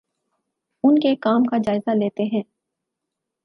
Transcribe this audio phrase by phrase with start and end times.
[0.83, 2.43] اُن کے کام کا جائزہ لیتے ہیں